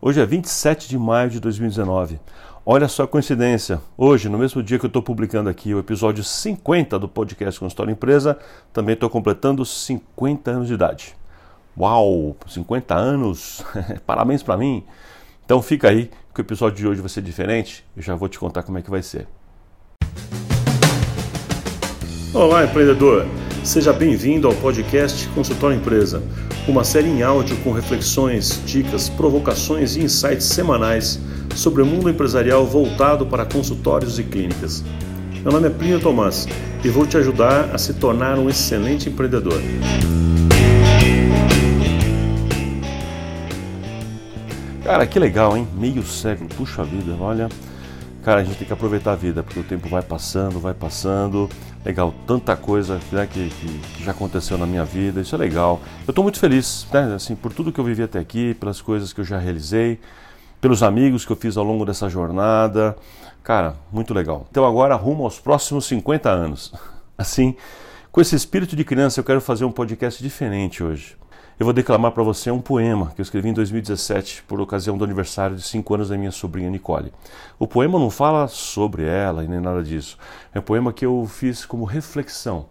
Hoje 0.00 0.20
é 0.20 0.24
27 0.24 0.88
de 0.88 0.96
maio 0.96 1.28
de 1.28 1.40
2019. 1.40 2.20
Olha 2.64 2.86
só 2.86 3.02
a 3.02 3.08
coincidência. 3.08 3.80
Hoje, 3.96 4.28
no 4.28 4.38
mesmo 4.38 4.62
dia 4.62 4.78
que 4.78 4.84
eu 4.84 4.88
estou 4.88 5.02
publicando 5.02 5.50
aqui 5.50 5.74
o 5.74 5.80
episódio 5.80 6.22
50 6.22 6.96
do 7.00 7.08
podcast 7.08 7.58
Consultório 7.58 7.90
Empresa, 7.90 8.38
também 8.72 8.92
estou 8.92 9.10
completando 9.10 9.64
50 9.64 10.52
anos 10.52 10.68
de 10.68 10.74
idade. 10.74 11.16
Uau, 11.76 12.36
50 12.46 12.94
anos! 12.94 13.64
Parabéns 14.06 14.40
para 14.40 14.56
mim! 14.56 14.84
Então 15.44 15.60
fica 15.60 15.88
aí 15.88 16.12
que 16.32 16.40
o 16.40 16.42
episódio 16.42 16.78
de 16.78 16.86
hoje 16.86 17.00
vai 17.00 17.10
ser 17.10 17.22
diferente. 17.22 17.84
Eu 17.96 18.02
já 18.02 18.14
vou 18.14 18.28
te 18.28 18.38
contar 18.38 18.62
como 18.62 18.78
é 18.78 18.82
que 18.82 18.90
vai 18.90 19.02
ser. 19.02 19.26
Olá, 22.32 22.64
empreendedor! 22.64 23.26
Seja 23.68 23.92
bem-vindo 23.92 24.48
ao 24.48 24.54
podcast 24.54 25.28
Consultório 25.34 25.76
Empresa, 25.76 26.22
uma 26.66 26.82
série 26.82 27.06
em 27.06 27.22
áudio 27.22 27.54
com 27.58 27.70
reflexões, 27.70 28.62
dicas, 28.64 29.10
provocações 29.10 29.94
e 29.94 30.00
insights 30.00 30.46
semanais 30.46 31.20
sobre 31.54 31.82
o 31.82 31.86
mundo 31.86 32.08
empresarial 32.08 32.64
voltado 32.64 33.26
para 33.26 33.44
consultórios 33.44 34.18
e 34.18 34.24
clínicas. 34.24 34.82
Meu 35.42 35.52
nome 35.52 35.66
é 35.66 35.70
Plínio 35.70 36.00
Tomás 36.00 36.48
e 36.82 36.88
vou 36.88 37.06
te 37.06 37.18
ajudar 37.18 37.68
a 37.70 37.76
se 37.76 37.92
tornar 37.92 38.38
um 38.38 38.48
excelente 38.48 39.10
empreendedor. 39.10 39.60
Cara, 44.82 45.06
que 45.06 45.18
legal, 45.18 45.58
hein? 45.58 45.68
Meio 45.78 46.02
século, 46.04 46.48
puxa 46.56 46.82
vida, 46.84 47.14
olha. 47.20 47.50
Cara, 48.22 48.40
a 48.40 48.44
gente 48.44 48.58
tem 48.58 48.66
que 48.66 48.72
aproveitar 48.72 49.12
a 49.12 49.16
vida, 49.16 49.42
porque 49.42 49.60
o 49.60 49.64
tempo 49.64 49.88
vai 49.88 50.02
passando, 50.02 50.58
vai 50.58 50.74
passando. 50.74 51.48
Legal, 51.84 52.12
tanta 52.26 52.56
coisa 52.56 53.00
né, 53.12 53.26
que, 53.26 53.48
que, 53.48 54.04
já 54.04 54.10
aconteceu 54.10 54.58
na 54.58 54.66
minha 54.66 54.84
vida, 54.84 55.20
isso 55.20 55.34
é 55.34 55.38
legal. 55.38 55.80
Eu 56.06 56.10
estou 56.10 56.22
muito 56.22 56.38
feliz, 56.38 56.86
né, 56.92 57.14
assim, 57.14 57.36
por 57.36 57.52
tudo 57.52 57.72
que 57.72 57.78
eu 57.78 57.84
vivi 57.84 58.02
até 58.02 58.18
aqui, 58.18 58.54
pelas 58.54 58.80
coisas 58.80 59.12
que 59.12 59.20
eu 59.20 59.24
já 59.24 59.38
realizei, 59.38 60.00
pelos 60.60 60.82
amigos 60.82 61.24
que 61.24 61.32
eu 61.32 61.36
fiz 61.36 61.56
ao 61.56 61.64
longo 61.64 61.84
dessa 61.84 62.08
jornada. 62.08 62.96
Cara, 63.42 63.76
muito 63.92 64.12
legal. 64.12 64.46
Então 64.50 64.66
agora 64.66 64.94
rumo 64.96 65.24
aos 65.24 65.38
próximos 65.38 65.86
50 65.86 66.28
anos. 66.28 66.72
Assim, 67.16 67.54
com 68.12 68.20
esse 68.20 68.34
espírito 68.34 68.76
de 68.76 68.84
criança, 68.84 69.20
eu 69.20 69.24
quero 69.24 69.40
fazer 69.40 69.64
um 69.64 69.72
podcast 69.72 70.22
diferente 70.22 70.82
hoje 70.82 71.17
eu 71.58 71.64
vou 71.64 71.72
declamar 71.72 72.12
para 72.12 72.22
você 72.22 72.52
um 72.52 72.60
poema 72.60 73.10
que 73.14 73.20
eu 73.20 73.22
escrevi 73.24 73.48
em 73.48 73.52
2017 73.52 74.44
por 74.44 74.60
ocasião 74.60 74.96
do 74.96 75.02
aniversário 75.02 75.56
de 75.56 75.62
5 75.62 75.92
anos 75.92 76.08
da 76.08 76.16
minha 76.16 76.30
sobrinha 76.30 76.70
Nicole. 76.70 77.12
O 77.58 77.66
poema 77.66 77.98
não 77.98 78.10
fala 78.10 78.46
sobre 78.46 79.02
ela 79.02 79.42
e 79.42 79.48
nem 79.48 79.58
nada 79.58 79.82
disso. 79.82 80.16
É 80.54 80.60
um 80.60 80.62
poema 80.62 80.92
que 80.92 81.04
eu 81.04 81.26
fiz 81.26 81.66
como 81.66 81.84
reflexão 81.84 82.66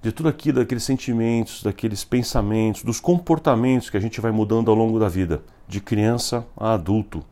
de 0.00 0.10
tudo 0.10 0.30
aquilo, 0.30 0.60
daqueles 0.60 0.82
sentimentos, 0.82 1.62
daqueles 1.62 2.04
pensamentos, 2.04 2.82
dos 2.82 2.98
comportamentos 2.98 3.90
que 3.90 3.98
a 3.98 4.00
gente 4.00 4.20
vai 4.20 4.32
mudando 4.32 4.70
ao 4.70 4.76
longo 4.76 4.98
da 4.98 5.08
vida, 5.08 5.42
de 5.68 5.80
criança 5.80 6.44
a 6.56 6.72
adulto. 6.72 7.22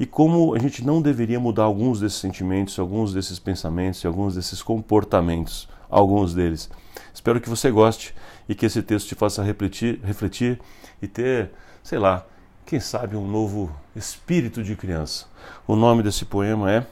E 0.00 0.06
como 0.06 0.54
a 0.54 0.58
gente 0.58 0.84
não 0.84 1.02
deveria 1.02 1.38
mudar 1.38 1.64
alguns 1.64 2.00
desses 2.00 2.18
sentimentos, 2.18 2.78
alguns 2.78 3.12
desses 3.12 3.38
pensamentos 3.38 4.02
e 4.02 4.06
alguns 4.06 4.34
desses 4.34 4.62
comportamentos, 4.62 5.68
alguns 5.90 6.32
deles. 6.32 6.70
Espero 7.18 7.40
que 7.40 7.48
você 7.48 7.68
goste 7.68 8.14
e 8.48 8.54
que 8.54 8.64
esse 8.64 8.80
texto 8.80 9.08
te 9.08 9.16
faça 9.16 9.42
refletir, 9.42 9.98
refletir 10.04 10.60
e 11.02 11.08
ter, 11.08 11.50
sei 11.82 11.98
lá, 11.98 12.24
quem 12.64 12.78
sabe 12.78 13.16
um 13.16 13.26
novo 13.26 13.74
espírito 13.96 14.62
de 14.62 14.76
criança. 14.76 15.26
O 15.66 15.74
nome 15.74 16.00
desse 16.00 16.24
poema 16.24 16.70
é 16.70 16.86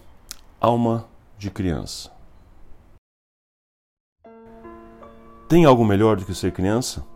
Alma 0.60 1.06
de 1.38 1.48
Criança. 1.48 2.10
Tem 5.48 5.64
algo 5.64 5.84
melhor 5.84 6.16
do 6.16 6.24
que 6.24 6.34
ser 6.34 6.50
criança? 6.50 7.06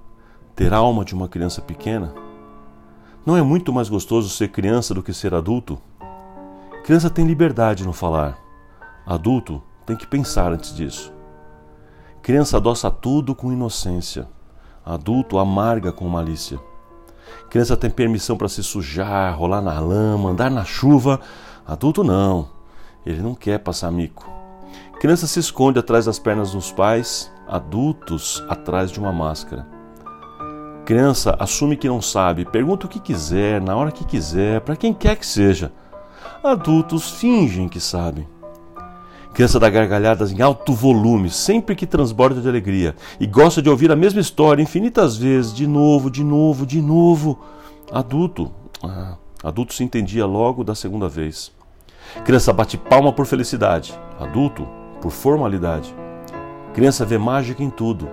Ter 0.54 0.72
alma 0.72 1.04
de 1.04 1.12
uma 1.12 1.28
criança 1.28 1.60
pequena? 1.60 2.14
Não 3.26 3.36
é 3.36 3.42
muito 3.42 3.72
mais 3.72 3.88
gostoso 3.88 4.28
ser 4.28 4.52
criança 4.52 4.94
do 4.94 5.02
que 5.02 5.12
ser 5.12 5.34
adulto? 5.34 5.82
Criança 6.84 7.10
tem 7.10 7.26
liberdade 7.26 7.84
no 7.84 7.92
falar. 7.92 8.38
Adulto 9.04 9.60
tem 9.84 9.96
que 9.96 10.06
pensar 10.06 10.52
antes 10.52 10.72
disso. 10.72 11.12
Criança 12.22 12.58
adoça 12.58 12.90
tudo 12.90 13.34
com 13.34 13.52
inocência. 13.52 14.28
Adulto 14.84 15.38
amarga 15.38 15.90
com 15.90 16.08
malícia. 16.08 16.58
Criança 17.48 17.76
tem 17.76 17.90
permissão 17.90 18.36
para 18.36 18.48
se 18.48 18.62
sujar, 18.62 19.36
rolar 19.36 19.62
na 19.62 19.78
lama, 19.80 20.30
andar 20.30 20.50
na 20.50 20.64
chuva. 20.64 21.20
Adulto 21.66 22.04
não. 22.04 22.48
Ele 23.04 23.22
não 23.22 23.34
quer 23.34 23.58
passar 23.58 23.90
mico. 23.90 24.30
Criança 25.00 25.26
se 25.26 25.40
esconde 25.40 25.78
atrás 25.78 26.04
das 26.04 26.18
pernas 26.18 26.52
dos 26.52 26.70
pais, 26.70 27.32
adultos 27.48 28.44
atrás 28.48 28.90
de 28.90 29.00
uma 29.00 29.12
máscara. 29.12 29.66
Criança 30.84 31.34
assume 31.38 31.76
que 31.76 31.88
não 31.88 32.02
sabe, 32.02 32.44
pergunta 32.44 32.86
o 32.86 32.88
que 32.88 33.00
quiser, 33.00 33.60
na 33.60 33.74
hora 33.76 33.92
que 33.92 34.04
quiser, 34.04 34.60
para 34.60 34.76
quem 34.76 34.92
quer 34.92 35.16
que 35.16 35.26
seja. 35.26 35.72
Adultos 36.44 37.12
fingem 37.12 37.68
que 37.68 37.80
sabem. 37.80 38.28
Criança 39.32 39.60
dá 39.60 39.70
gargalhadas 39.70 40.32
em 40.32 40.42
alto 40.42 40.72
volume, 40.72 41.30
sempre 41.30 41.76
que 41.76 41.86
transborda 41.86 42.40
de 42.40 42.48
alegria, 42.48 42.96
e 43.18 43.26
gosta 43.26 43.62
de 43.62 43.70
ouvir 43.70 43.90
a 43.90 43.96
mesma 43.96 44.20
história 44.20 44.62
infinitas 44.62 45.16
vezes, 45.16 45.54
de 45.54 45.66
novo, 45.66 46.10
de 46.10 46.24
novo, 46.24 46.66
de 46.66 46.82
novo. 46.82 47.38
Adulto, 47.92 48.50
ah, 48.82 49.16
adulto 49.42 49.72
se 49.72 49.84
entendia 49.84 50.26
logo 50.26 50.64
da 50.64 50.74
segunda 50.74 51.08
vez. 51.08 51.52
Criança 52.24 52.52
bate 52.52 52.76
palma 52.76 53.12
por 53.12 53.24
felicidade, 53.24 53.98
adulto 54.18 54.66
por 55.00 55.12
formalidade. 55.12 55.94
Criança 56.74 57.04
vê 57.04 57.16
mágica 57.16 57.62
em 57.62 57.70
tudo, 57.70 58.08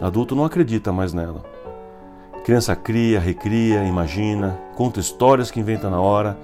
adulto 0.00 0.34
não 0.34 0.44
acredita 0.44 0.92
mais 0.92 1.12
nela. 1.12 1.44
Criança 2.42 2.74
cria, 2.74 3.20
recria, 3.20 3.84
imagina, 3.84 4.58
conta 4.74 4.98
histórias 4.98 5.50
que 5.50 5.60
inventa 5.60 5.90
na 5.90 6.00
hora. 6.00 6.38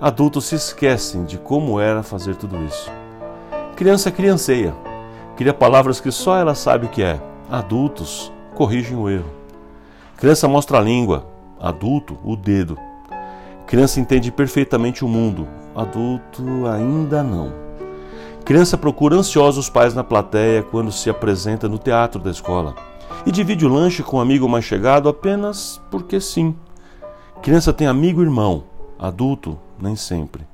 Adultos 0.00 0.46
se 0.46 0.56
esquecem 0.56 1.24
de 1.24 1.38
como 1.38 1.78
era 1.78 2.02
fazer 2.02 2.34
tudo 2.34 2.56
isso. 2.64 2.90
Criança 3.76 4.08
crianceia, 4.08 4.72
cria 5.36 5.52
palavras 5.52 6.00
que 6.00 6.12
só 6.12 6.36
ela 6.36 6.54
sabe 6.54 6.86
o 6.86 6.88
que 6.88 7.02
é. 7.02 7.20
Adultos 7.50 8.32
corrigem 8.54 8.96
o 8.96 9.10
erro. 9.10 9.28
Criança 10.16 10.46
mostra 10.46 10.78
a 10.78 10.80
língua, 10.80 11.26
adulto 11.60 12.16
o 12.22 12.36
dedo. 12.36 12.78
Criança 13.66 13.98
entende 13.98 14.30
perfeitamente 14.30 15.04
o 15.04 15.08
mundo, 15.08 15.48
adulto 15.74 16.44
ainda 16.72 17.20
não. 17.24 17.52
Criança 18.44 18.78
procura 18.78 19.16
ansiosos 19.16 19.68
pais 19.68 19.92
na 19.92 20.04
plateia 20.04 20.62
quando 20.62 20.92
se 20.92 21.10
apresenta 21.10 21.68
no 21.68 21.76
teatro 21.78 22.20
da 22.20 22.30
escola 22.30 22.76
e 23.26 23.32
divide 23.32 23.66
o 23.66 23.72
lanche 23.72 24.04
com 24.04 24.18
um 24.18 24.20
amigo 24.20 24.48
mais 24.48 24.64
chegado 24.64 25.08
apenas 25.08 25.80
porque 25.90 26.20
sim. 26.20 26.54
Criança 27.42 27.72
tem 27.72 27.88
amigo 27.88 28.22
e 28.22 28.24
irmão, 28.24 28.62
adulto 28.96 29.58
nem 29.80 29.96
sempre. 29.96 30.46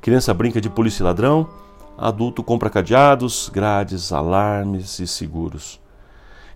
Criança 0.00 0.32
brinca 0.32 0.60
de 0.60 0.70
polícia 0.70 1.02
e 1.02 1.04
ladrão, 1.04 1.48
Adulto 1.96 2.42
compra 2.42 2.70
cadeados, 2.70 3.48
grades, 3.48 4.12
alarmes 4.12 4.98
e 4.98 5.06
seguros. 5.06 5.80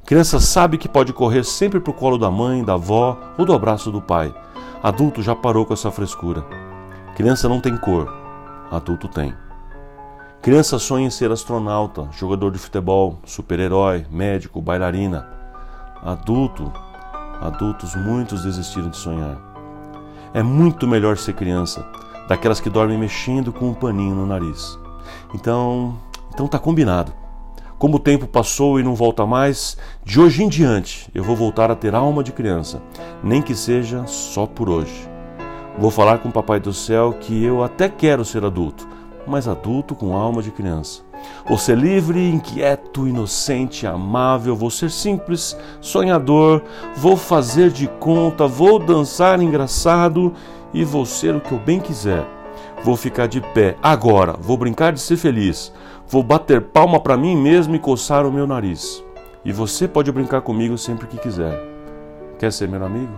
Criança 0.05 0.39
sabe 0.39 0.79
que 0.79 0.89
pode 0.89 1.13
correr 1.13 1.45
sempre 1.45 1.81
para 1.81 1.91
o 1.91 1.95
colo 1.95 2.17
da 2.17 2.31
mãe, 2.31 2.65
da 2.65 2.75
avó 2.75 3.19
ou 3.37 3.45
do 3.45 3.53
abraço 3.53 3.91
do 3.91 4.01
pai. 4.01 4.35
Adulto 4.83 5.21
já 5.21 5.35
parou 5.35 5.67
com 5.67 5.75
essa 5.75 5.91
frescura. 5.91 6.45
Criança 7.17 7.49
não 7.49 7.61
tem 7.61 7.77
cor, 7.77 8.13
adulto 8.71 9.09
tem. 9.09 9.35
Criança 10.41 10.79
sonha 10.79 11.07
em 11.07 11.11
ser 11.11 11.33
astronauta, 11.33 12.09
jogador 12.13 12.53
de 12.53 12.59
futebol, 12.59 13.19
super-herói, 13.25 14.07
médico, 14.11 14.63
bailarina. 14.63 15.29
Adulto, 16.03 16.73
adultos 17.41 17.97
muitos 17.97 18.45
desistiram 18.45 18.89
de 18.89 18.97
sonhar. 18.97 19.39
É 20.33 20.43
muito 20.43 20.87
melhor 20.87 21.19
ser 21.19 21.33
criança, 21.33 21.85
daquelas 22.29 22.61
que 22.61 22.71
dormem 22.71 22.97
mexendo 22.97 23.53
com 23.53 23.71
um 23.71 23.75
paninho 23.75 24.15
no 24.15 24.27
nariz. 24.27 24.79
Então, 25.35 25.95
então 26.33 26.47
tá 26.47 26.59
combinado. 26.59 27.13
Como 27.79 27.97
o 27.97 28.01
tempo 28.01 28.27
passou 28.27 28.81
e 28.81 28.83
não 28.83 28.95
volta 28.95 29.27
mais, 29.27 29.77
de 30.03 30.19
hoje 30.19 30.43
em 30.43 30.49
diante 30.49 31.11
eu 31.15 31.23
vou 31.23 31.37
voltar 31.37 31.71
a 31.71 31.75
ter 31.75 31.95
alma 31.95 32.25
de 32.25 32.33
criança, 32.33 32.83
nem 33.23 33.43
que 33.43 33.55
seja 33.55 34.07
só 34.07 34.47
por 34.47 34.71
hoje. 34.71 35.09
Vou 35.79 35.91
falar 35.91 36.19
com 36.19 36.31
o 36.31 36.33
Papai 36.33 36.59
do 36.59 36.73
Céu 36.73 37.13
que 37.21 37.45
eu 37.45 37.63
até 37.63 37.87
quero 37.87 38.25
ser 38.25 38.47
adulto, 38.47 38.89
mas 39.27 39.47
adulto 39.47 39.95
com 39.95 40.17
alma 40.17 40.43
de 40.43 40.51
criança. 40.51 41.03
Vou 41.47 41.59
ser 41.59 41.77
livre, 41.77 42.31
inquieto, 42.31 43.07
inocente, 43.07 43.87
amável, 43.87 44.57
vou 44.57 44.71
ser 44.71 44.91
simples, 44.91 45.55
sonhador, 45.79 46.63
vou 46.97 47.15
fazer 47.15 47.71
de 47.71 47.89
conta, 48.01 48.47
vou 48.47 48.79
dançar 48.79 49.39
engraçado 49.43 50.33
e 50.73 50.83
vou 50.83 51.05
ser 51.05 51.35
o 51.35 51.43
que 51.43 51.53
eu 51.53 51.59
bem 51.59 51.79
quiser 51.79 52.27
Vou 52.83 52.97
ficar 52.97 53.27
de 53.27 53.41
pé 53.41 53.77
agora, 53.83 54.33
vou 54.33 54.57
brincar 54.57 54.93
de 54.93 55.01
ser 55.01 55.17
feliz. 55.17 55.73
Vou 56.09 56.23
bater 56.23 56.61
palma 56.61 57.01
para 57.01 57.17
mim 57.17 57.37
mesmo 57.37 57.75
e 57.75 57.79
coçar 57.79 58.25
o 58.27 58.33
meu 58.33 58.47
nariz. 58.47 59.03
E 59.45 59.53
você 59.53 59.89
pode 59.89 60.11
brincar 60.13 60.41
comigo 60.41 60.77
sempre 60.77 61.07
que 61.07 61.19
quiser. 61.19 61.59
Quer 62.39 62.53
ser 62.53 62.69
meu 62.69 62.85
amigo? 62.85 63.13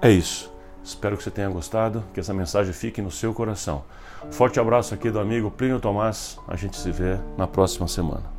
É 0.00 0.10
isso. 0.10 0.54
Espero 0.84 1.16
que 1.16 1.24
você 1.24 1.32
tenha 1.32 1.48
gostado, 1.48 2.04
que 2.14 2.20
essa 2.20 2.32
mensagem 2.32 2.72
fique 2.72 3.02
no 3.02 3.10
seu 3.10 3.34
coração. 3.34 3.82
Forte 4.30 4.60
abraço 4.60 4.94
aqui 4.94 5.10
do 5.10 5.18
amigo 5.18 5.50
Plínio 5.50 5.80
Tomás. 5.80 6.38
A 6.46 6.54
gente 6.54 6.76
se 6.76 6.92
vê 6.92 7.18
na 7.36 7.48
próxima 7.48 7.88
semana. 7.88 8.35